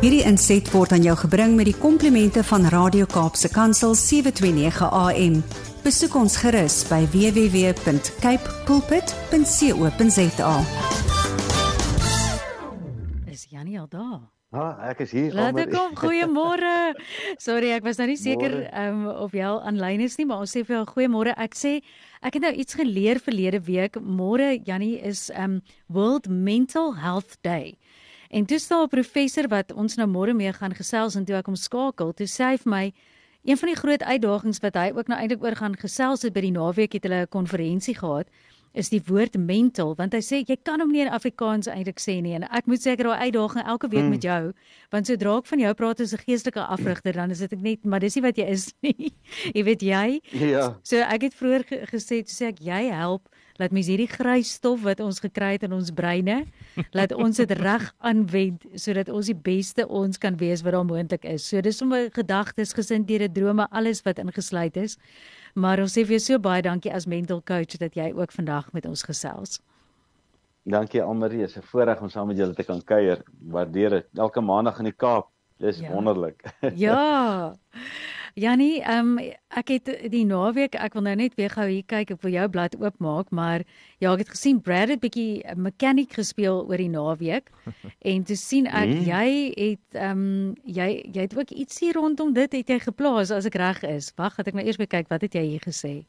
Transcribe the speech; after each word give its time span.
Hierdie 0.00 0.22
inset 0.24 0.64
word 0.72 0.94
aan 0.96 1.02
jou 1.04 1.12
gebring 1.26 1.58
met 1.58 1.66
die 1.68 1.76
komplimente 1.76 2.40
van 2.48 2.62
Radio 2.72 3.04
Kaapse 3.04 3.50
Kansel 3.52 3.92
729 3.92 4.88
AM. 4.96 5.34
Besoek 5.84 6.16
ons 6.16 6.38
gerus 6.40 6.78
by 6.88 7.02
www.cape 7.12 8.54
pulpit.co.za. 8.64 10.54
Is 13.28 13.44
Janie 13.52 13.76
al 13.76 13.90
daar? 13.92 14.24
Ha, 14.56 14.64
ek 14.88 15.04
is 15.04 15.12
hier. 15.12 15.36
Laat 15.36 15.60
ek 15.66 15.76
kom. 15.76 15.92
Goeiemôre. 16.00 16.96
Sorry, 17.36 17.68
ek 17.76 17.84
was 17.84 18.00
nou 18.00 18.08
nie 18.08 18.16
seker 18.16 18.56
um, 18.72 19.04
of 19.12 19.36
jy 19.36 19.44
al 19.52 19.60
aanlyn 19.68 20.00
is 20.08 20.16
nie, 20.16 20.24
maar 20.24 20.40
ons 20.46 20.56
sê 20.56 20.64
vir 20.64 20.80
jou 20.80 20.86
goeiemôre. 20.96 21.36
Ek 21.36 21.52
sê 21.52 21.76
ek 22.24 22.40
het 22.40 22.48
nou 22.48 22.56
iets 22.56 22.80
geleer 22.80 23.20
verlede 23.20 23.60
week. 23.68 24.00
Môre 24.00 24.54
Janie 24.64 24.96
is 24.96 25.28
um 25.36 25.60
World 25.92 26.32
Mental 26.32 26.96
Health 27.04 27.36
Day. 27.44 27.76
En 28.30 28.46
toe 28.46 28.58
staan 28.58 28.82
'n 28.82 28.88
professor 28.88 29.48
wat 29.48 29.72
ons 29.72 29.96
nou 29.96 30.08
môre 30.08 30.34
mee 30.34 30.52
gaan 30.52 30.74
gesels 30.74 31.14
en 31.14 31.24
toe 31.24 31.36
ek 31.36 31.46
hom 31.46 31.56
skakel, 31.56 32.12
toe 32.12 32.26
sê 32.26 32.44
hy 32.44 32.56
vir 32.56 32.70
my 32.70 32.92
een 33.44 33.56
van 33.56 33.68
die 33.68 33.76
groot 33.76 34.02
uitdagings 34.02 34.60
wat 34.62 34.74
hy 34.74 34.92
ook 34.94 35.08
nou 35.08 35.18
eintlik 35.18 35.42
oor 35.42 35.56
gaan 35.56 35.76
gesels 35.76 36.22
het 36.22 36.32
by 36.32 36.40
die 36.40 36.54
naweek 36.54 36.92
het 36.92 37.02
hulle 37.02 37.22
'n 37.22 37.28
konferensie 37.28 37.94
gehad 37.94 38.28
is 38.74 38.88
die 38.88 39.00
woord 39.06 39.34
mental 39.36 39.94
want 39.98 40.12
hy 40.14 40.20
sê 40.22 40.44
jy 40.46 40.56
kan 40.62 40.80
hom 40.80 40.92
nie 40.92 41.00
in 41.02 41.08
Afrikaans 41.10 41.66
eintlik 41.66 41.98
sê 41.98 42.20
nie. 42.22 42.34
En 42.34 42.44
ek 42.50 42.66
moet 42.66 42.80
seker 42.82 43.04
daai 43.04 43.26
uitdaging 43.30 43.66
elke 43.66 43.88
week 43.90 44.04
Mm. 44.04 44.10
met 44.10 44.22
jou 44.22 44.52
want 44.92 45.06
sodra 45.06 45.36
ek 45.38 45.46
van 45.46 45.58
jou 45.58 45.74
praat 45.74 46.00
as 46.00 46.12
'n 46.14 46.18
geestelike 46.26 46.60
afrigter 46.66 47.12
dan 47.12 47.30
is 47.30 47.38
dit 47.38 47.52
ek 47.52 47.60
net 47.60 47.84
maar 47.84 48.00
dis 48.00 48.14
nie 48.16 48.22
wat 48.22 48.36
jy 48.36 48.46
is 48.46 48.72
nie. 48.82 49.12
Jy 49.54 49.62
weet 49.64 49.82
jy? 49.82 50.20
Ja. 50.32 50.76
so 50.82 50.96
ek 50.96 51.22
het 51.22 51.34
vroeër 51.34 51.64
ge 51.66 51.76
gesê 51.86 52.22
toe 52.22 52.34
sê 52.34 52.46
ek 52.48 52.60
jy 52.60 52.90
help 52.92 53.28
laat 53.58 53.72
mens 53.72 53.86
hierdie 53.88 54.08
grys 54.08 54.54
stof 54.54 54.80
wat 54.82 55.00
ons 55.00 55.20
gekry 55.20 55.52
het 55.52 55.62
in 55.64 55.72
ons 55.72 55.90
breine 55.90 56.46
laat 56.96 57.12
ons 57.12 57.36
dit 57.36 57.50
reg 57.50 57.92
aanwend 58.00 58.64
sodat 58.74 59.08
ons 59.08 59.26
die 59.26 59.34
beste 59.34 59.86
ons 59.88 60.16
kan 60.18 60.36
wees 60.36 60.62
wat 60.62 60.72
daar 60.72 60.84
moontlik 60.84 61.24
is. 61.24 61.44
So 61.44 61.60
dis 61.60 61.76
sommer 61.76 62.08
gedagtes 62.10 62.72
gesindhede 62.72 63.28
drome 63.32 63.66
alles 63.70 64.02
wat 64.02 64.18
ingesluit 64.18 64.76
is 64.76 64.96
maar 65.54 65.80
ons 65.80 65.92
sê 65.98 66.04
vir 66.04 66.18
jou 66.18 66.24
so 66.26 66.38
baie 66.38 66.62
dankie 66.62 66.92
as 66.92 67.06
mental 67.06 67.42
coach 67.42 67.78
dat 67.78 67.94
jy 67.94 68.12
ook 68.12 68.32
vandag 68.32 68.72
met 68.72 68.86
ons 68.86 69.02
gesels 69.02 69.60
Dankie 70.70 71.02
Almarie, 71.02 71.42
is 71.42 71.56
'n 71.56 71.62
voorreg 71.62 72.00
om 72.00 72.08
saam 72.08 72.26
met 72.26 72.36
julle 72.36 72.54
te 72.54 72.62
kan 72.62 72.84
kuier. 72.84 73.22
Waardeer 73.48 73.90
dit. 73.90 74.06
Elke 74.14 74.40
maandag 74.40 74.78
in 74.78 74.84
die 74.84 74.92
Kaap. 74.92 75.28
Dis 75.58 75.78
Ja. 75.78 75.86
ja. 75.88 75.94
wonderlik. 75.94 76.44
Ja. 76.74 77.54
Jannie, 78.34 78.80
ehm 78.82 79.18
um, 79.18 79.32
ek 79.48 79.68
het 79.68 79.88
die 80.10 80.24
naweek, 80.24 80.74
ek 80.74 80.94
wil 80.94 81.02
nou 81.02 81.14
net 81.18 81.34
weer 81.34 81.50
gou 81.50 81.66
hier 81.66 81.82
kyk, 81.82 82.10
ek 82.14 82.22
wil 82.22 82.32
jou 82.32 82.48
blad 82.48 82.76
oopmaak, 82.78 83.30
maar 83.30 83.64
ja, 83.98 84.12
ek 84.12 84.18
het 84.18 84.28
gesien 84.28 84.60
Brad 84.62 84.88
het 84.88 85.00
bietjie 85.00 85.42
mechanic 85.56 86.14
gespeel 86.14 86.62
oor 86.68 86.76
die 86.76 86.88
naweek 86.88 87.50
en 88.02 88.24
toe 88.24 88.36
sien 88.36 88.66
ek 88.66 88.88
Mm. 88.88 89.04
jy 89.04 89.52
het 89.56 89.94
ehm 89.94 90.10
um, 90.10 90.54
jy 90.64 91.02
jy 91.12 91.20
het 91.26 91.36
ook 91.36 91.50
ietsie 91.50 91.92
rondom 91.92 92.32
dit 92.32 92.52
het 92.52 92.68
jy 92.68 92.78
geplaas 92.78 93.30
as 93.30 93.46
ek 93.46 93.54
reg 93.54 93.82
is. 93.82 94.12
Wag, 94.16 94.36
het 94.36 94.48
ek 94.48 94.54
nou 94.54 94.64
eers 94.66 94.76
kyk 94.76 95.08
wat 95.08 95.20
het 95.22 95.32
jy 95.34 95.42
hier 95.44 95.60
gesê? 95.60 96.04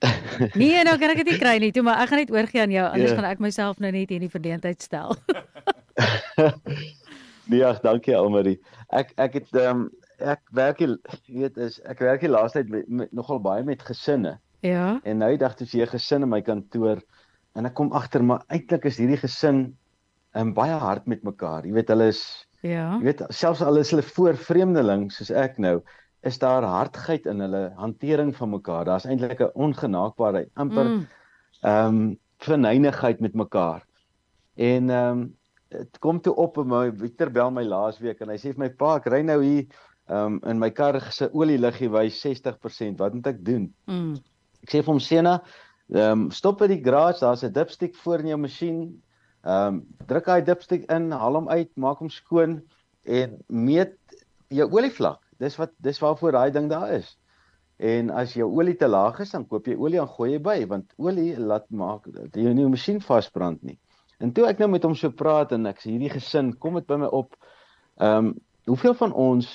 Nee, 0.54 0.84
nou 0.84 0.98
kan 0.98 1.10
ek 1.10 1.16
dit 1.24 1.32
nie 1.32 1.38
kry 1.38 1.58
nie, 1.58 1.72
toe 1.72 1.82
maar 1.82 2.02
ek 2.02 2.08
gaan 2.08 2.18
net 2.18 2.30
oorgie 2.30 2.60
aan 2.60 2.70
jou, 2.70 2.90
anders 2.92 3.10
Ja. 3.10 3.16
gaan 3.16 3.24
ek 3.30 3.38
myself 3.40 3.78
nou 3.78 3.90
net 3.92 4.10
in 4.10 4.20
die 4.20 4.28
verdeeldheid 4.28 4.82
stel. 4.82 5.16
nee, 7.50 7.62
ag, 7.64 7.80
dankie 7.84 8.16
Almarie. 8.16 8.58
Ek 8.92 9.12
ek 9.20 9.38
het 9.40 9.52
ehm 9.54 9.84
um, 9.84 9.90
ek 10.18 10.40
werk 10.54 10.78
jy 10.80 10.88
weet 11.28 11.56
is 11.58 11.80
ek 11.90 11.98
werk 12.00 12.20
hier 12.22 12.30
laaste 12.30 12.60
tyd 12.62 12.68
met, 12.70 12.88
met 12.88 13.12
nogal 13.12 13.40
baie 13.42 13.64
met 13.66 13.82
gesinne. 13.82 14.38
ja. 14.64 15.00
En 15.04 15.18
nou 15.18 15.30
die 15.34 15.38
dag 15.42 15.54
toe 15.56 15.66
'n 15.66 15.86
gesin 15.86 16.22
in 16.22 16.28
my 16.28 16.40
kantoor 16.42 17.02
en 17.54 17.66
ek 17.66 17.74
kom 17.74 17.92
agter 17.92 18.22
maar 18.24 18.42
eintlik 18.48 18.84
is 18.84 18.96
hierdie 18.98 19.16
gesin 19.20 19.76
um, 20.34 20.54
baie 20.54 20.72
hard 20.72 21.06
met 21.06 21.22
mekaar. 21.22 21.66
Jy 21.66 21.72
weet 21.72 21.88
hulle 21.88 22.08
is 22.08 22.24
Ja. 22.64 22.94
Jy 22.96 23.04
weet 23.04 23.22
selfs 23.28 23.60
al 23.62 23.76
is 23.76 23.90
hulle 23.92 24.02
voor 24.02 24.36
vreemdeling 24.40 25.10
soos 25.12 25.30
ek 25.30 25.58
nou, 25.60 25.82
is 26.24 26.38
daar 26.40 26.64
hardheid 26.64 27.26
in 27.28 27.42
hulle 27.44 27.72
hantering 27.76 28.30
van 28.36 28.50
mekaar. 28.54 28.86
Daar's 28.88 29.04
eintlik 29.04 29.40
'n 29.40 29.50
ongenaakbaarheid, 29.54 30.48
amper 30.56 30.84
Mm. 30.84 31.06
ehm 31.62 31.86
um, 31.86 32.18
verneinigheid 32.38 33.20
met 33.20 33.34
mekaar. 33.34 33.84
En 34.56 34.90
ehm 34.90 35.10
um, 35.10 35.36
dit 35.68 35.98
kom 35.98 36.20
toe 36.20 36.34
op 36.34 36.56
en 36.58 36.66
my 36.68 36.92
Victor 36.96 37.30
bel 37.30 37.50
my 37.50 37.62
laasweek 37.64 38.20
en 38.20 38.28
hy 38.28 38.36
sê 38.36 38.54
vir 38.54 38.58
my 38.58 38.68
pa, 38.68 38.96
ek 38.96 39.06
ry 39.06 39.22
nou 39.22 39.42
hier 39.42 39.66
ehm 40.08 40.26
um, 40.26 40.40
in 40.44 40.58
my 40.58 40.70
kar 40.70 41.00
se 41.12 41.28
olieliggie 41.32 41.90
wys 41.90 42.26
60%. 42.26 42.96
Wat 42.96 43.14
moet 43.14 43.26
ek 43.26 43.44
doen? 43.44 43.74
Mm. 43.86 44.14
Ek 44.62 44.70
sê 44.70 44.80
vir 44.80 44.92
hom 44.92 45.00
Sena, 45.00 45.42
ehm 45.92 46.10
um, 46.12 46.30
stop 46.30 46.58
by 46.58 46.66
die 46.66 46.80
garage, 46.82 47.20
daar's 47.20 47.44
'n 47.44 47.52
dipstick 47.52 47.94
voor 47.96 48.20
in 48.20 48.26
jou 48.28 48.38
masjien. 48.38 49.02
Ehm 49.44 49.74
um, 49.74 49.82
druk 50.08 50.24
daai 50.28 50.44
dipstick 50.44 50.86
in, 50.92 51.10
haal 51.12 51.36
hom 51.36 51.48
uit, 51.52 51.70
maak 51.76 52.00
hom 52.00 52.08
skoon 52.12 52.62
en 53.04 53.36
meet 53.48 53.96
jou 54.48 54.66
olievlak. 54.72 55.20
Dis 55.40 55.58
wat 55.60 55.72
dis 55.84 56.00
waarvoor 56.00 56.32
daai 56.32 56.50
ding 56.54 56.70
daar 56.70 56.94
is. 56.96 57.10
En 57.76 58.10
as 58.14 58.32
jou 58.38 58.46
olie 58.48 58.76
te 58.80 58.88
laag 58.88 59.20
is, 59.20 59.34
dan 59.34 59.44
koop 59.50 59.66
jy 59.68 59.74
olie 59.76 60.00
en 60.00 60.08
gooi 60.08 60.30
jy 60.32 60.40
by 60.40 60.56
want 60.70 60.94
olie 60.96 61.34
laat 61.36 61.66
maak 61.70 62.06
dat 62.14 62.36
jy 62.36 62.54
nie 62.54 62.64
jou 62.64 62.70
masjien 62.72 63.02
vasbrand 63.04 63.62
nie. 63.66 63.76
En 64.22 64.32
toe 64.32 64.46
ek 64.48 64.62
nou 64.62 64.70
met 64.72 64.84
hom 64.86 64.94
so 64.96 65.12
praat 65.12 65.52
en 65.52 65.66
ek 65.66 65.82
sê 65.82 65.90
hierdie 65.92 66.12
gesin, 66.14 66.54
kom 66.56 66.78
dit 66.78 66.86
by 66.88 67.02
my 67.04 67.12
op. 67.12 67.36
Ehm 68.00 68.32
um, 68.32 68.34
hoeveel 68.64 68.94
van 68.96 69.12
ons 69.12 69.48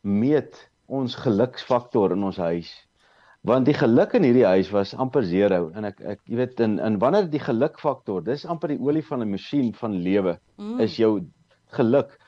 meet 0.00 0.56
ons 0.88 1.14
geluksfaktor 1.20 2.14
in 2.14 2.22
ons 2.24 2.38
huis? 2.40 2.70
Want 3.46 3.66
die 3.68 3.74
geluk 3.78 4.12
in 4.18 4.24
hierdie 4.26 4.46
huis 4.48 4.70
was 4.74 4.94
amper 4.98 5.22
0 5.22 5.68
en 5.78 5.84
ek 5.86 6.00
ek 6.00 6.20
jy 6.26 6.36
weet 6.40 6.60
in 6.64 6.78
in 6.82 6.98
wanneer 6.98 7.28
die 7.30 7.38
gelukfaktor, 7.42 8.24
dis 8.26 8.44
amper 8.44 8.72
die 8.74 8.80
olie 8.82 9.04
van 9.06 9.22
'n 9.22 9.30
masjien 9.30 9.72
van 9.74 9.94
lewe 10.02 10.38
Mm. 10.58 10.80
is 10.80 10.96
jou 10.96 11.20
geluk. 11.76 12.18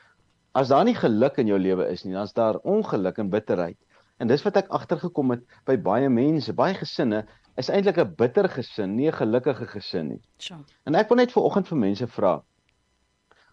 As 0.55 0.69
daar 0.69 0.85
nie 0.85 0.95
geluk 0.95 1.37
in 1.37 1.47
jou 1.47 1.59
lewe 1.59 1.89
is 1.91 2.05
nie, 2.05 2.13
dan 2.13 2.23
is 2.23 2.33
daar 2.33 2.55
ongeluk 2.63 3.17
en 3.17 3.29
bitterheid. 3.29 3.77
En 4.19 4.27
dis 4.27 4.43
wat 4.43 4.57
ek 4.57 4.67
agtergekom 4.69 5.31
het 5.31 5.43
by 5.65 5.75
baie 5.77 6.09
mense, 6.09 6.53
baie 6.53 6.73
gesinne 6.73 7.25
is 7.57 7.69
eintlik 7.69 7.97
'n 7.97 8.15
bitter 8.15 8.47
gesin, 8.49 8.95
nie 8.95 9.07
'n 9.07 9.13
gelukkige 9.13 9.67
gesin 9.67 10.07
nie. 10.07 10.21
Sjoe. 10.37 10.63
En 10.85 10.95
ek 10.95 11.09
wil 11.09 11.17
net 11.17 11.31
vir 11.31 11.43
oggend 11.43 11.67
vir 11.67 11.77
mense 11.77 12.07
vra. 12.07 12.41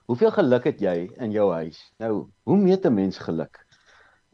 Hoeveel 0.07 0.31
geluk 0.31 0.65
het 0.65 0.81
jy 0.81 1.11
in 1.19 1.33
jou 1.33 1.53
huis? 1.53 1.93
Nou, 1.99 2.29
hoe 2.45 2.57
meet 2.57 2.87
'n 2.87 2.95
mens 2.95 3.19
geluk? 3.19 3.66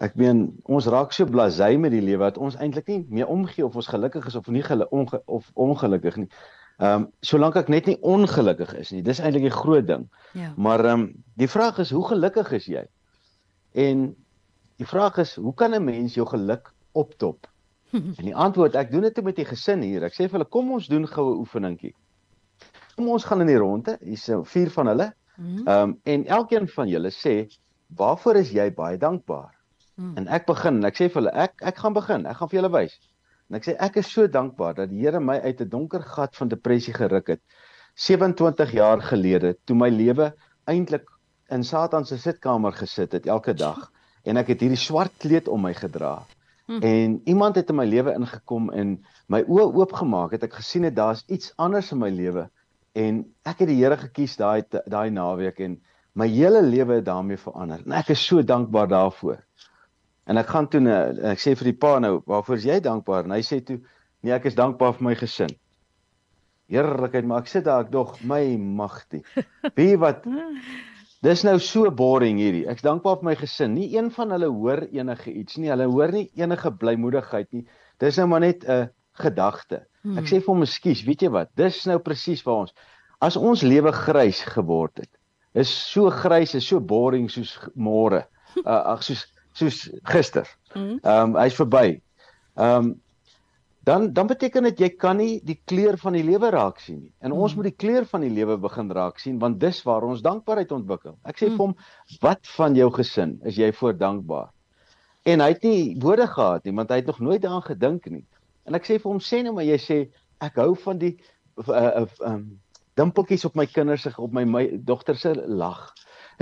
Ek 0.01 0.15
meen, 0.17 0.47
ons 0.65 0.87
raak 0.87 1.13
so 1.13 1.29
blasé 1.29 1.77
met 1.79 1.93
die 1.93 2.03
lewe 2.03 2.25
dat 2.25 2.39
ons 2.39 2.57
eintlik 2.57 2.89
nie 2.89 3.03
meer 3.11 3.29
omgee 3.31 3.65
of 3.65 3.77
ons 3.77 3.91
gelukkig 3.93 4.27
is 4.27 4.35
of 4.35 4.49
nie 4.49 4.63
gelu 4.63 4.87
onge 4.91 5.23
of 5.27 5.51
ongelukkig 5.55 6.17
nie. 6.17 6.29
Ehm 6.83 7.05
um, 7.05 7.07
solank 7.21 7.57
ek 7.61 7.69
net 7.69 7.87
nie 7.87 7.99
ongelukkig 8.01 8.73
is 8.81 8.91
nie. 8.91 9.03
Dis 9.05 9.21
eintlik 9.21 9.45
die 9.47 9.55
groot 9.55 9.87
ding. 9.87 10.09
Ja. 10.35 10.53
Maar 10.57 10.85
ehm 10.85 11.01
um, 11.01 11.07
die 11.39 11.49
vraag 11.49 11.79
is 11.85 11.93
hoe 11.95 12.05
gelukkig 12.09 12.53
is 12.59 12.67
jy? 12.67 12.85
En 13.73 14.09
die 14.81 14.89
vraag 14.89 15.21
is 15.23 15.37
hoe 15.37 15.55
kan 15.55 15.75
'n 15.75 15.85
mens 15.85 16.15
jou 16.15 16.27
geluk 16.27 16.73
optop? 16.93 17.47
En 18.19 18.25
die 18.25 18.37
antwoord, 18.37 18.75
ek 18.75 18.91
doen 18.91 19.03
dit 19.03 19.23
met 19.23 19.37
die 19.37 19.45
gesin 19.45 19.83
hier. 19.83 20.03
Ek 20.03 20.17
sê 20.17 20.25
vir 20.25 20.41
hulle, 20.41 20.49
kom 20.49 20.73
ons 20.73 20.89
doen 20.89 21.07
goue 21.07 21.37
oefeningkie. 21.39 21.95
Kom 22.97 23.09
ons 23.09 23.25
gaan 23.25 23.41
in 23.41 23.47
die 23.53 23.61
ronde. 23.61 23.99
Hier's 24.01 24.25
so 24.25 24.45
vier 24.45 24.71
van 24.71 24.87
hulle. 24.87 25.13
Mm. 25.37 25.67
Ehm 25.67 25.83
um, 25.83 25.99
en 26.05 26.27
elkeen 26.27 26.69
van 26.69 26.89
julle 26.89 27.11
sê, 27.11 27.47
"Waarvoor 27.97 28.37
is 28.37 28.51
jy 28.51 28.73
baie 28.75 28.99
dankbaar?" 28.99 29.62
Mm. 30.03 30.13
En 30.19 30.29
ek 30.35 30.47
begin 30.51 30.81
en 30.81 30.89
ek 30.89 30.99
sê 30.99 31.09
vir 31.09 31.21
hulle, 31.21 31.35
"Ek 31.47 31.63
ek 31.71 31.77
gaan 31.79 31.95
begin. 31.95 32.27
Ek 32.27 32.37
gaan 32.37 32.51
vir 32.51 32.61
julle 32.61 32.73
wys." 32.75 32.99
En 33.51 33.59
ek 33.59 33.67
sê 33.69 33.77
ek 33.79 33.97
is 34.01 34.11
so 34.11 34.27
dankbaar 34.27 34.75
dat 34.75 34.91
die 34.91 35.03
Here 35.05 35.21
my 35.21 35.39
uit 35.39 35.61
'n 35.61 35.69
donker 35.69 36.03
gat 36.03 36.37
van 36.37 36.49
depressie 36.49 36.95
geruk 36.95 37.29
het 37.29 37.41
27 37.95 38.73
jaar 38.73 39.03
gelede 39.03 39.57
toe 39.65 39.77
my 39.77 39.89
lewe 39.91 40.33
eintlik 40.65 41.05
in 41.53 41.65
Satan 41.65 42.07
se 42.07 42.19
sitkamer 42.19 42.73
gesit 42.73 43.13
het 43.13 43.27
elke 43.27 43.55
dag 43.55 43.91
en 44.25 44.37
ek 44.41 44.55
het 44.55 44.65
hierdie 44.65 44.81
swart 44.81 45.13
kleed 45.19 45.49
om 45.49 45.61
my 45.63 45.75
gedra. 45.75 46.23
Hm. 46.67 46.79
En 46.81 47.21
iemand 47.25 47.57
het 47.57 47.69
in 47.69 47.77
my 47.77 47.85
lewe 47.85 48.15
ingekom 48.15 48.71
en 48.71 48.97
my 49.29 49.43
oë 49.43 49.69
oopgemaak 49.83 50.33
het 50.33 50.47
ek 50.49 50.61
gesien 50.63 50.89
het 50.89 50.97
daar's 50.97 51.25
iets 51.29 51.53
anders 51.57 51.93
in 51.93 52.01
my 52.01 52.11
lewe 52.11 52.49
en 52.95 53.25
ek 53.45 53.65
het 53.65 53.69
die 53.69 53.81
Here 53.83 53.97
gekies 53.97 54.37
daai 54.41 54.63
daai 54.71 55.11
naweek 55.11 55.61
en 55.61 55.81
my 56.15 56.29
hele 56.29 56.63
lewe 56.63 57.01
het 57.01 57.05
daarmee 57.05 57.41
verander. 57.41 57.85
En 57.85 57.93
ek 58.01 58.13
is 58.17 58.25
so 58.25 58.43
dankbaar 58.43 58.89
daarvoor. 58.89 59.41
En 60.31 60.39
ek 60.39 60.53
gaan 60.55 60.69
toe 60.71 60.81
en 60.81 61.19
ek 61.33 61.43
sê 61.43 61.57
vir 61.59 61.73
die 61.73 61.79
pa 61.85 61.99
nou, 61.99 62.23
"Waarvoor 62.27 62.57
is 62.57 62.65
jy 62.65 62.81
dankbaar?" 62.81 63.25
En 63.25 63.35
hy 63.35 63.43
sê 63.43 63.65
toe, 63.65 63.81
"Nee, 64.23 64.33
ek 64.33 64.47
is 64.47 64.55
dankbaar 64.55 64.95
vir 64.95 65.05
my 65.09 65.15
gesin." 65.15 65.51
Heerlikheid, 66.69 67.25
maar 67.25 67.41
ek 67.41 67.49
sit 67.49 67.65
daar 67.65 67.85
ek 67.85 67.91
dog, 67.91 68.17
my 68.25 68.57
magtie. 68.57 69.23
Wie 69.77 69.97
wat 69.97 70.25
Dis 71.23 71.45
nou 71.45 71.59
so 71.59 71.89
boring 71.91 72.39
hierdie. 72.39 72.67
Ek's 72.67 72.83
dankbaar 72.83 73.21
vir 73.21 73.25
my 73.25 73.35
gesin. 73.37 73.75
Nie 73.75 73.97
een 73.97 74.11
van 74.11 74.31
hulle 74.31 74.49
hoor 74.51 74.89
enige 74.91 75.31
iets 75.31 75.57
nie. 75.57 75.71
Hulle 75.71 75.87
hoor 75.87 76.11
nie 76.11 76.31
enige 76.35 76.71
blymoedigheid 76.71 77.53
nie. 77.53 77.67
Dis 77.99 78.17
nou 78.17 78.27
maar 78.27 78.41
net 78.41 78.65
'n 78.65 78.91
gedagte. 79.15 79.87
Hmm. 80.03 80.19
Ek 80.19 80.25
sê 80.25 80.41
vir 80.41 80.47
hom, 80.47 80.63
"Ekskuus, 80.63 81.05
weet 81.07 81.23
jy 81.23 81.31
wat? 81.31 81.55
Dis 81.55 81.87
nou 81.87 81.99
presies 81.99 82.43
waar 82.43 82.67
ons 82.67 82.73
as 83.23 83.39
ons 83.39 83.63
lewe 83.63 83.93
grys 83.93 84.43
geword 84.43 85.05
het. 85.05 85.11
Is 85.55 85.71
so 85.71 86.11
grys, 86.11 86.57
is 86.59 86.67
so 86.67 86.81
boring 86.81 87.31
soos 87.31 87.59
môre. 87.77 88.27
Uh 88.67 88.93
ag 88.93 89.01
soos 89.01 89.23
soos 89.53 89.91
gister. 90.03 90.49
Mm. 90.75 90.99
Ehm 91.03 91.33
um, 91.33 91.39
hy's 91.41 91.57
verby. 91.59 92.01
Ehm 92.57 92.77
um, 92.77 92.93
dan 93.83 94.13
dan 94.13 94.27
beteken 94.27 94.63
dit 94.63 94.79
jy 94.79 94.89
kan 94.95 95.17
nie 95.19 95.41
die 95.43 95.59
kleur 95.67 95.97
van 95.99 96.15
die 96.15 96.23
lewe 96.23 96.51
raak 96.55 96.79
sien 96.79 97.01
nie. 97.01 97.13
En 97.21 97.33
ons 97.33 97.51
mm. 97.51 97.59
moet 97.59 97.71
die 97.71 97.79
kleur 97.87 98.07
van 98.07 98.23
die 98.23 98.31
lewe 98.31 98.57
begin 98.63 98.91
raak 98.95 99.19
sien 99.19 99.41
want 99.43 99.61
dis 99.61 99.83
waar 99.83 100.07
ons 100.07 100.23
dankbaarheid 100.23 100.73
ontwikkel. 100.73 101.17
Ek 101.27 101.41
sê 101.41 101.49
mm. 101.49 101.57
vir 101.57 101.67
hom, 101.67 101.75
"Wat 102.23 102.47
van 102.57 102.79
jou 102.79 102.91
gesin 102.95 103.41
is 103.45 103.59
jy 103.59 103.73
voor 103.73 103.97
dankbaar?" 103.99 104.53
En 105.25 105.41
hy 105.41 105.49
het 105.49 105.63
nie 105.63 105.97
woorde 106.03 106.27
gehad 106.27 106.65
nie, 106.65 106.75
want 106.75 106.91
hy 106.91 106.97
het 106.97 107.07
nog 107.07 107.21
nooit 107.21 107.43
daaraan 107.43 107.63
gedink 107.67 108.07
nie. 108.11 108.25
En 108.67 108.75
ek 108.75 108.87
sê 108.87 108.99
vir 108.99 109.11
hom, 109.11 109.21
"Sê 109.21 109.43
nou 109.43 109.55
maar 109.55 109.67
jy 109.67 109.79
sê 109.79 109.99
ek 110.41 110.57
hou 110.57 110.75
van 110.75 110.99
die 110.99 111.17
uh, 111.69 112.03
uh, 112.03 112.07
um, 112.27 112.61
dimpeltjies 112.95 113.45
op 113.45 113.55
my 113.55 113.67
kinders 113.67 114.03
se 114.03 114.13
op 114.17 114.33
my, 114.33 114.45
my 114.45 114.79
dogter 114.85 115.17
se 115.17 115.35
lag." 115.47 115.93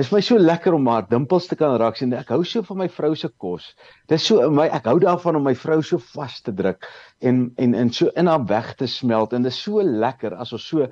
Dit 0.01 0.07
is 0.07 0.15
my 0.15 0.23
so 0.25 0.41
lekker 0.41 0.73
om 0.73 0.87
haar 0.89 1.05
dimpels 1.11 1.45
te 1.45 1.57
kan 1.61 1.75
raak 1.77 1.99
sien. 2.01 2.15
Ek 2.17 2.31
hou 2.33 2.39
so 2.49 2.65
van 2.65 2.79
my 2.81 2.87
vrou 2.89 3.11
se 3.21 3.29
kos. 3.37 3.67
Dit 4.09 4.15
is 4.17 4.29
so 4.31 4.47
my 4.49 4.65
ek 4.73 4.87
hou 4.89 4.95
daarvan 5.03 5.37
om 5.37 5.45
my 5.45 5.53
vrou 5.53 5.83
so 5.85 6.01
vas 6.15 6.39
te 6.41 6.55
druk 6.57 6.89
en 7.21 7.43
en 7.61 7.75
en 7.77 7.93
so 7.93 8.09
in 8.17 8.31
haar 8.33 8.47
weg 8.49 8.71
te 8.81 8.89
smelt 8.89 9.37
en 9.37 9.45
dit 9.45 9.53
is 9.53 9.59
so 9.61 9.85
lekker 9.85 10.39
as 10.41 10.55
ons 10.57 10.65
so 10.73 10.89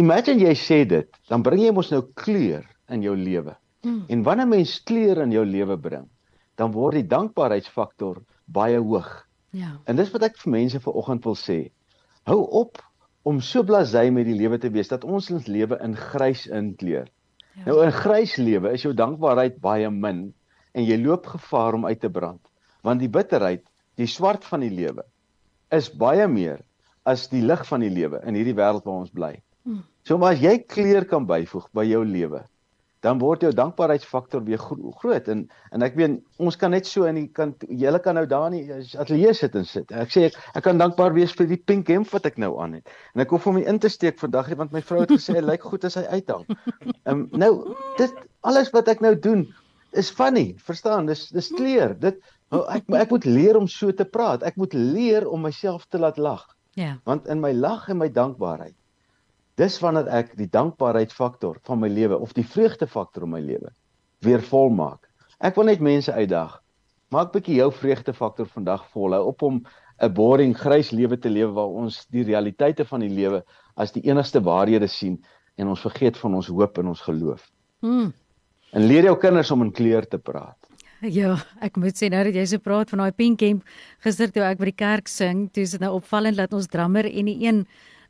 Imagine 0.00 0.46
jy 0.46 0.54
sê 0.56 0.80
dit, 0.88 1.20
dan 1.28 1.44
bring 1.44 1.60
jy 1.66 1.74
mos 1.76 1.92
nou 1.92 2.00
kleur 2.16 2.64
in 2.88 3.04
jou 3.04 3.12
lewe. 3.18 3.58
Hmm. 3.84 4.06
En 4.08 4.24
wanneer 4.24 4.48
mens 4.48 4.72
kleur 4.88 5.20
in 5.26 5.36
jou 5.36 5.44
lewe 5.44 5.76
bring, 5.76 6.08
dan 6.56 6.72
word 6.72 7.02
die 7.02 7.08
dankbaarheidsfaktor 7.12 8.22
baie 8.48 8.80
hoog. 8.80 9.10
Ja. 9.52 9.74
En 9.84 10.00
dis 10.00 10.16
wat 10.16 10.30
ek 10.30 10.40
vir 10.40 10.54
mense 10.56 10.80
vanoggend 10.80 11.28
wil 11.28 11.36
sê. 11.36 11.60
Hou 12.24 12.40
op 12.64 12.80
om 13.28 13.44
so 13.44 13.66
blasé 13.68 14.08
met 14.08 14.32
die 14.32 14.40
lewe 14.40 14.56
te 14.62 14.72
wees 14.72 14.88
dat 14.88 15.04
ons 15.04 15.28
ons 15.28 15.52
lewe 15.52 15.76
in 15.84 15.98
grys 16.08 16.48
inkleur. 16.48 17.10
Ja. 17.58 17.66
Nou 17.66 17.80
in 17.84 17.92
grys 17.94 18.36
lewe 18.40 18.72
is 18.76 18.84
jou 18.86 18.92
dankbaarheid 18.96 19.58
baie 19.62 19.90
min 19.90 20.28
en 20.76 20.86
jy 20.86 20.98
loop 21.00 21.26
gevaar 21.26 21.76
om 21.78 21.86
uit 21.86 22.00
te 22.00 22.10
brand. 22.10 22.40
Want 22.86 23.02
die 23.02 23.10
bitterheid, 23.10 23.64
die 24.00 24.08
swart 24.08 24.46
van 24.46 24.64
die 24.64 24.72
lewe 24.72 25.04
is 25.74 25.90
baie 25.90 26.26
meer 26.30 26.62
as 27.08 27.28
die 27.32 27.42
lig 27.42 27.62
van 27.68 27.82
die 27.84 27.92
lewe 27.92 28.20
in 28.26 28.38
hierdie 28.38 28.56
wêreld 28.56 28.86
waar 28.86 29.02
ons 29.02 29.12
bly. 29.14 29.34
Hmm. 29.66 29.82
So 30.06 30.18
maar 30.18 30.36
as 30.36 30.44
jy 30.44 30.56
kleur 30.64 31.06
kan 31.08 31.26
byvoeg 31.28 31.68
by 31.76 31.84
jou 31.88 32.04
lewe, 32.06 32.44
dan 33.04 33.20
word 33.20 33.44
jou 33.44 33.50
dankbaarheidsfaktor 33.56 34.42
weer 34.44 34.60
gro 34.60 34.92
groot 35.00 35.28
en 35.32 35.46
en 35.72 35.84
ek 35.86 35.96
weet 35.96 36.18
ons 36.42 36.56
kan 36.60 36.74
net 36.74 36.88
so 36.88 37.08
in 37.08 37.16
die 37.16 37.28
kant 37.36 37.64
julle 37.82 38.00
kan 38.04 38.18
nou 38.18 38.26
daar 38.28 38.50
nie 38.52 38.64
ateljee 38.72 39.32
sit 39.36 39.56
en 39.56 39.64
sit. 39.68 39.92
Ek 39.92 40.12
sê 40.12 40.26
ek, 40.28 40.36
ek 40.58 40.66
kan 40.66 40.80
dankbaar 40.80 41.14
wees 41.16 41.32
vir 41.36 41.48
die 41.50 41.60
pink 41.70 41.88
hemp 41.92 42.10
wat 42.12 42.28
ek 42.28 42.36
nou 42.42 42.52
aan 42.60 42.76
het. 42.78 42.92
En 43.14 43.24
ek 43.24 43.32
hoef 43.32 43.48
hom 43.48 43.60
nie 43.60 43.66
in 43.70 43.80
te 43.80 43.88
steek 43.92 44.20
vandag 44.20 44.50
nie 44.50 44.58
want 44.60 44.76
my 44.76 44.84
vrou 44.84 45.00
het 45.04 45.14
gesê 45.14 45.38
hy 45.38 45.44
lyk 45.52 45.64
goed 45.64 45.86
as 45.88 45.96
hy 46.00 46.04
uithang. 46.18 46.44
Ehm 46.50 47.14
um, 47.14 47.24
nou 47.44 47.52
dit 47.98 48.20
alles 48.46 48.72
wat 48.76 48.92
ek 48.92 49.04
nou 49.04 49.14
doen 49.16 49.48
is 49.96 50.12
funny, 50.14 50.54
verstaan? 50.66 51.08
Dis 51.10 51.28
dis 51.34 51.48
kleer. 51.56 51.96
Dit 51.98 52.20
oh, 52.52 52.66
ek 52.68 52.90
ek 53.00 53.16
moet 53.16 53.28
leer 53.28 53.58
om 53.58 53.68
so 53.68 53.92
te 53.96 54.04
praat. 54.04 54.44
Ek 54.46 54.60
moet 54.60 54.76
leer 54.76 55.28
om 55.28 55.48
myself 55.48 55.88
te 55.88 55.98
laat 55.98 56.20
lag. 56.20 56.44
Ja. 56.76 56.84
Yeah. 56.84 57.00
Want 57.08 57.26
in 57.32 57.40
my 57.42 57.50
lag 57.56 57.88
en 57.90 57.98
my 57.98 58.08
dankbaarheid 58.12 58.76
Dis 59.60 59.76
wanneer 59.82 60.08
ek 60.08 60.32
die 60.38 60.48
dankbaarheidsfaktor 60.48 61.58
van 61.68 61.80
my 61.82 61.88
lewe 61.92 62.16
of 62.16 62.32
die 62.32 62.46
vreugdefaktor 62.46 63.26
in 63.26 63.34
my 63.34 63.40
lewe 63.44 63.72
weer 64.24 64.40
volmaak. 64.44 65.04
Ek 65.40 65.56
wil 65.58 65.68
net 65.68 65.82
mense 65.84 66.12
uitdaag. 66.12 66.54
Maak 67.12 67.32
bietjie 67.34 67.58
jou 67.58 67.68
vreugdefaktor 67.74 68.48
vandag 68.48 68.86
vol. 68.94 69.16
Hou 69.16 69.26
op 69.32 69.42
om 69.42 69.60
'n 70.00 70.12
boring 70.14 70.54
grys 70.56 70.92
lewe 70.92 71.18
te 71.18 71.28
lewe 71.28 71.52
waar 71.52 71.68
ons 71.82 72.06
die 72.08 72.24
realiteite 72.24 72.84
van 72.84 73.00
die 73.00 73.12
lewe 73.12 73.42
as 73.76 73.92
die 73.92 74.02
enigste 74.08 74.40
waarhede 74.40 74.88
sien 74.88 75.20
en 75.56 75.68
ons 75.68 75.80
vergeet 75.80 76.16
van 76.16 76.34
ons 76.34 76.48
hoop 76.48 76.78
en 76.78 76.86
ons 76.86 77.00
geloof. 77.00 77.50
Mm. 77.80 78.12
En 78.72 78.86
leer 78.86 79.04
jou 79.04 79.16
kinders 79.18 79.50
om 79.50 79.62
in 79.62 79.72
kleur 79.72 80.08
te 80.08 80.18
praat. 80.18 80.56
Ja, 81.00 81.36
ek 81.60 81.76
moet 81.76 81.96
sê 81.96 82.08
nou 82.08 82.24
dat 82.24 82.34
jy 82.34 82.46
so 82.46 82.58
praat 82.58 82.90
van 82.90 82.98
daai 82.98 83.12
pink 83.12 83.38
camp 83.38 83.64
gister 84.04 84.30
toe 84.30 84.42
ek 84.42 84.58
by 84.58 84.64
die 84.64 84.80
kerk 84.84 85.08
sing, 85.08 85.48
toe 85.52 85.62
is 85.62 85.70
dit 85.70 85.80
nou 85.80 85.94
opvallend 85.96 86.36
dat 86.36 86.52
ons 86.52 86.68
drummer 86.68 87.04
en 87.04 87.26
die 87.26 87.46
een 87.46 87.66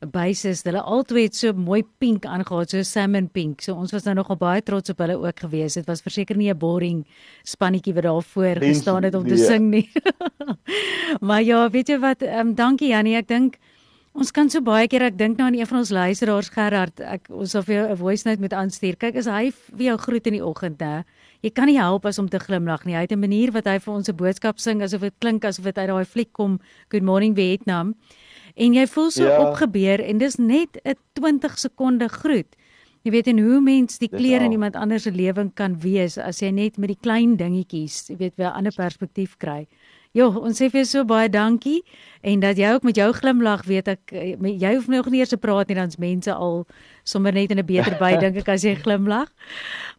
basis. 0.08 0.62
Hulle 0.64 0.80
albei 0.80 1.26
het 1.26 1.36
so 1.36 1.52
mooi 1.52 1.82
pink 2.00 2.24
aangetree, 2.24 2.68
so 2.70 2.86
salmon 2.86 3.28
pink. 3.28 3.60
So 3.64 3.74
ons 3.76 3.92
was 3.92 4.06
nou 4.08 4.14
nogal 4.16 4.38
baie 4.40 4.62
trots 4.64 4.92
op 4.92 5.02
hulle 5.04 5.18
ook 5.20 5.44
gewees. 5.44 5.76
Dit 5.76 5.86
was 5.86 6.00
verseker 6.00 6.36
nie 6.36 6.50
'n 6.50 6.58
boring 6.58 7.04
spannetjie 7.44 7.94
wat 7.94 8.04
daar 8.04 8.22
voor 8.22 8.56
gestaan 8.56 9.04
het 9.04 9.14
om 9.14 9.24
te 9.24 9.34
nee. 9.34 9.44
sing 9.44 9.70
nie. 9.70 9.90
maar 11.26 11.42
ja, 11.42 11.68
weet 11.70 11.88
jy 11.88 11.98
wat? 11.98 12.22
Ehm 12.22 12.48
um, 12.48 12.54
dankie 12.54 12.88
Jannie. 12.88 13.16
Ek 13.16 13.28
dink 13.28 13.58
ons 14.12 14.30
kan 14.30 14.48
so 14.50 14.60
baie 14.60 14.88
keer 14.88 15.02
ek 15.02 15.18
dink 15.18 15.36
nou 15.36 15.46
aan 15.46 15.54
een 15.54 15.66
van 15.66 15.78
ons 15.78 15.90
luisteraars 15.90 16.48
Gerard. 16.48 17.00
Ek 17.00 17.28
ons 17.28 17.50
sal 17.50 17.62
vir 17.62 17.74
jou 17.74 17.90
'n 17.90 17.96
voice 17.96 18.28
note 18.28 18.40
met 18.40 18.52
aanstuur. 18.52 18.96
Kyk, 18.96 19.16
as 19.16 19.26
hy 19.26 19.52
vir 19.52 19.84
jou 19.84 19.96
groet 19.98 20.26
in 20.26 20.32
die 20.32 20.44
oggend, 20.44 20.80
hè. 20.80 21.04
Jy 21.42 21.50
kan 21.50 21.66
nie 21.66 21.78
help 21.78 22.06
as 22.06 22.18
om 22.18 22.28
te 22.28 22.38
glimlag 22.38 22.84
nie. 22.84 22.94
Hy 22.94 23.02
het 23.02 23.12
'n 23.12 23.20
manier 23.20 23.52
wat 23.52 23.66
hy 23.66 23.78
vir 23.78 23.94
ons 23.94 24.08
'n 24.08 24.16
boodskap 24.16 24.58
sing 24.58 24.82
asof 24.82 25.00
dit 25.00 25.14
klink 25.20 25.44
asof 25.44 25.64
dit 25.64 25.78
uit 25.78 25.88
daai 25.88 26.04
fliek 26.04 26.32
kom. 26.32 26.58
Good 26.88 27.02
morning 27.02 27.34
Vietnam 27.34 27.94
en 28.54 28.74
jy 28.74 28.86
voel 28.86 29.10
so 29.10 29.24
ja. 29.24 29.38
opgebeur 29.48 30.00
en 30.00 30.18
dis 30.18 30.36
net 30.36 30.80
'n 30.84 30.96
20 31.14 31.58
sekonde 31.58 32.08
groet. 32.08 32.56
Jy 33.02 33.10
weet 33.10 33.26
en 33.26 33.38
hoe 33.38 33.60
mens 33.60 33.98
die 33.98 34.08
kleur 34.08 34.42
in 34.44 34.52
iemand 34.52 34.76
anders 34.76 35.02
se 35.02 35.10
lewing 35.10 35.54
kan 35.54 35.78
wees 35.80 36.18
as 36.18 36.40
jy 36.40 36.50
net 36.50 36.76
met 36.76 36.88
die 36.88 37.00
klein 37.00 37.36
dingetjies, 37.36 38.08
jy 38.08 38.16
weet, 38.16 38.38
'n 38.38 38.52
ander 38.52 38.72
perspektief 38.76 39.36
kry. 39.36 39.66
Jo, 40.10 40.24
ons 40.42 40.58
sê 40.58 40.66
vir 40.66 40.80
jou 40.80 40.88
so 40.90 41.04
baie 41.06 41.28
dankie 41.30 41.84
en 42.26 42.40
dat 42.42 42.58
jy 42.58 42.66
ook 42.74 42.82
met 42.82 42.98
jou 42.98 43.12
glimlag 43.14 43.62
weet 43.70 43.86
ek 43.92 44.10
eh, 44.10 44.34
jy 44.58 44.72
hoef 44.74 44.88
nog 44.90 45.06
nie 45.06 45.22
eers 45.22 45.30
te 45.30 45.38
praat 45.38 45.70
nie 45.70 45.78
dan's 45.78 46.02
mense 46.02 46.34
al 46.34 46.66
sommer 47.06 47.30
net 47.32 47.52
in 47.54 47.62
'n 47.62 47.66
beter 47.66 47.94
by 47.94 48.16
dink 48.24 48.36
ek 48.42 48.50
as 48.50 48.66
jy 48.66 48.74
glimlag. 48.74 49.30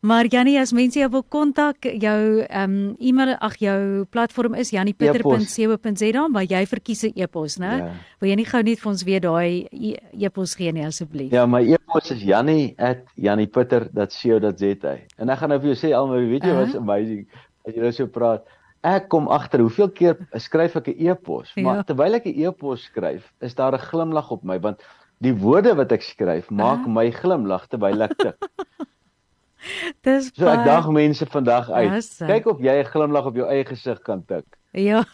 Maar 0.03 0.27
Jannie, 0.27 0.59
as 0.59 0.73
mense 0.73 0.99
jou 0.99 1.09
wil 1.09 1.23
kontak, 1.23 1.77
jou 1.79 2.43
ehm 2.43 2.91
um, 2.91 2.95
e-mail 2.99 3.37
ag 3.39 3.55
jou 3.63 4.05
platform 4.11 4.55
is 4.55 4.71
janniepieter.co.za 4.75 6.27
waar 6.27 6.43
jy 6.43 6.65
verkies 6.65 7.03
'n 7.07 7.13
e-pos, 7.15 7.57
né? 7.57 7.77
Ja. 7.79 7.91
Wil 8.19 8.29
jy 8.29 8.35
nie 8.35 8.45
gou 8.45 8.63
net 8.63 8.79
vir 8.79 8.91
ons 8.91 9.03
weer 9.03 9.21
daai 9.21 9.67
e-, 9.71 9.97
e-pos 10.19 10.55
gee 10.55 10.71
nie 10.71 10.85
asseblief? 10.85 11.31
Ja, 11.31 11.45
my 11.45 11.63
e-pos 11.63 12.11
is 12.11 12.21
jannie@janniepieter.co.za. 12.21 14.97
En 15.17 15.29
ek 15.29 15.37
gaan 15.37 15.49
nou 15.49 15.59
vir 15.59 15.67
jou 15.71 15.87
sê 15.87 15.93
almal 15.95 16.27
weet 16.27 16.43
jy 16.43 16.51
uh 16.51 16.57
-huh. 16.57 16.65
was 16.65 16.75
amazing 16.75 17.27
as 17.65 17.75
jy 17.75 17.81
nou 17.81 17.91
so 17.91 18.07
praat 18.07 18.41
ek 18.81 19.09
kom 19.13 19.27
agter 19.29 19.61
hoeveel 19.61 19.91
keer 19.93 20.17
skryf 20.41 20.75
ek 20.75 20.87
'n 20.89 21.09
e-pos, 21.09 21.53
ja. 21.55 21.63
maar 21.63 21.83
terwyl 21.85 22.17
ek 22.17 22.25
'n 22.25 22.47
e-pos 22.47 22.89
skryf, 22.89 23.23
is 23.41 23.55
daar 23.55 23.73
'n 23.73 23.85
glimlag 23.89 24.31
op 24.31 24.43
my 24.43 24.59
want 24.59 24.81
die 25.21 25.33
woorde 25.33 25.75
wat 25.75 25.91
ek 25.91 26.01
skryf 26.01 26.49
maak 26.49 26.85
uh. 26.85 26.89
my 26.89 27.11
glimlag 27.11 27.67
terwyl 27.67 28.01
ek 28.01 28.17
tik. 28.17 28.37
Dis 30.05 30.31
so 30.33 30.49
ek 30.49 30.65
dag 30.65 30.89
mense 30.89 31.25
vandag 31.29 31.69
uit. 31.69 31.93
Yes, 31.93 32.17
Kyk 32.17 32.45
of 32.49 32.59
jy 32.59 32.81
'n 32.81 32.89
glimlag 32.89 33.25
op 33.25 33.35
jou 33.35 33.47
eie 33.47 33.65
gesig 33.65 34.01
kan 34.01 34.25
tik. 34.25 34.45
Ja. 34.73 35.05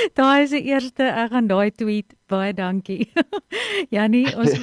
Daai 0.18 0.42
is 0.44 0.54
die 0.54 0.64
eerste 0.70 1.06
ek 1.08 1.32
gaan 1.34 1.48
daai 1.50 1.70
tweet 1.70 2.14
baie 2.30 2.52
dankie. 2.54 3.08
Jannie, 3.94 4.26
ons 4.38 4.54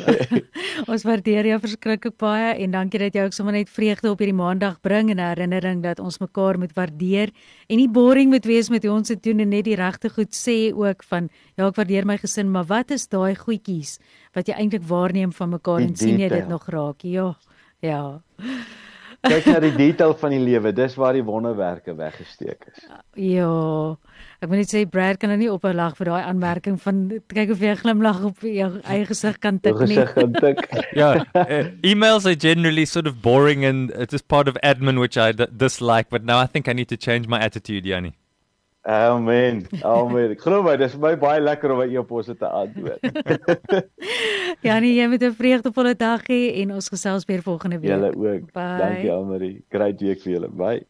ons 0.91 1.03
waardeer 1.07 1.49
jou 1.51 1.57
verskriklik 1.63 2.15
baie 2.21 2.53
en 2.63 2.75
dankie 2.75 3.01
dat 3.01 3.17
jy 3.17 3.25
ook 3.27 3.35
sommer 3.35 3.57
net 3.57 3.71
vreugde 3.71 4.11
op 4.11 4.23
hierdie 4.23 4.37
maandag 4.37 4.79
bring 4.85 5.11
en 5.11 5.19
'n 5.19 5.27
herinnering 5.33 5.83
dat 5.83 5.99
ons 5.99 6.19
mekaar 6.23 6.59
moet 6.59 6.73
waardeer 6.77 7.33
en 7.67 7.77
nie 7.77 7.89
boring 7.89 8.31
moet 8.31 8.45
wees 8.45 8.69
met 8.69 8.83
hoe 8.83 8.95
ons 8.95 9.07
dit 9.07 9.23
doen 9.23 9.39
en 9.43 9.49
net 9.49 9.65
die 9.65 9.75
regte 9.75 10.09
goed 10.09 10.33
sê 10.33 10.71
ook 10.73 11.03
van 11.03 11.29
ja, 11.57 11.67
ek 11.67 11.75
waardeer 11.75 12.05
my 12.05 12.17
gesin, 12.17 12.51
maar 12.51 12.65
wat 12.65 12.91
is 12.91 13.07
daai 13.07 13.35
goedjies 13.35 13.99
wat 14.33 14.47
jy 14.47 14.55
eintlik 14.55 14.87
waarneem 14.87 15.31
van 15.31 15.49
mekaar 15.49 15.81
en 15.81 15.95
sien 15.95 16.19
jy 16.19 16.29
dit 16.29 16.47
nog 16.47 16.67
raak? 16.69 17.03
Ja. 17.03 17.35
Ja. 17.81 18.21
Kyk 19.25 19.47
na 19.49 19.59
die 19.63 19.73
detail 19.75 20.13
van 20.19 20.33
die 20.35 20.41
lewe, 20.41 20.71
dis 20.75 20.95
waar 20.99 21.15
die 21.17 21.23
wonderwerke 21.25 21.95
weggesteek 21.97 22.67
is. 22.69 22.83
Ja. 23.17 23.49
Ek 24.37 24.51
moet 24.51 24.61
net 24.61 24.69
sê 24.69 24.83
Brad 24.85 25.17
kan 25.17 25.31
nou 25.33 25.39
nie 25.41 25.49
ophou 25.49 25.71
lag 25.73 25.95
vir 25.97 26.11
daai 26.11 26.27
aanmerking 26.27 26.77
van 26.83 27.01
kyk 27.33 27.55
of 27.55 27.63
jy 27.63 27.73
'n 27.73 27.81
glimlag 27.81 28.21
op 28.29 28.45
jou 28.45 28.69
eie 28.83 29.05
gesig 29.09 29.39
kan 29.39 29.59
tik 29.59 29.79
nie. 29.79 29.97
Gesig 29.97 30.13
kan 30.13 30.33
tik. 30.33 30.61
ja, 31.01 31.25
uh, 31.33 31.65
emails 31.81 32.25
are 32.25 32.35
generally 32.35 32.85
sort 32.85 33.07
of 33.07 33.21
boring 33.21 33.65
and 33.65 33.91
it 33.91 34.13
is 34.13 34.21
part 34.21 34.47
of 34.47 34.57
admin 34.61 34.99
which 34.99 35.17
I 35.17 35.31
dislike, 35.33 36.09
but 36.09 36.23
now 36.23 36.37
I 36.37 36.45
think 36.45 36.67
I 36.67 36.73
need 36.73 36.89
to 36.89 36.97
change 36.97 37.27
my 37.27 37.39
attitude, 37.39 37.85
Yanni. 37.85 38.13
Amen. 38.87 39.67
Amen. 39.83 40.35
Glo 40.41 40.61
my, 40.63 40.77
dis 40.79 40.95
my 40.95 41.17
baie 41.19 41.41
lekker 41.43 41.73
om 41.75 41.81
by 41.83 41.89
e-posse 41.91 42.37
te 42.39 42.47
antwoord. 42.47 43.03
Jannie, 44.65 44.93
jy 44.95 45.07
moet 45.11 45.23
'n 45.27 45.35
vreugdevolle 45.35 45.95
dag 45.99 46.23
hê 46.31 46.63
en 46.63 46.71
ons 46.79 46.87
gesels 46.87 47.27
weer 47.27 47.43
volgende 47.43 47.79
week. 47.83 47.91
Julle 47.91 48.15
ook. 48.15 48.51
Bye. 48.55 48.79
Dankie 48.79 49.11
Almarie. 49.11 49.57
Great 49.69 49.99
week 49.99 50.23
vir 50.23 50.33
julle. 50.37 50.47
Bye. 50.47 50.85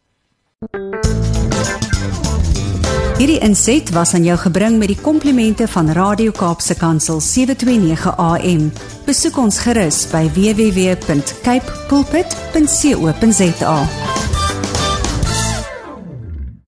Hierdie 3.18 3.40
inset 3.42 3.90
was 3.98 4.14
aan 4.14 4.24
jou 4.24 4.38
gebring 4.38 4.78
met 4.78 4.94
die 4.94 5.02
komplimente 5.02 5.66
van 5.68 5.90
Radio 5.98 6.32
Kaapse 6.38 6.78
Kansel 6.78 7.18
729 7.20 8.14
AM. 8.14 8.70
Besoek 9.10 9.42
ons 9.42 9.58
gerus 9.66 10.06
by 10.14 10.30
www.cape 10.38 11.66
pulpit.co.za. 11.90 13.78